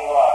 in 0.00 0.08
life. 0.08 0.31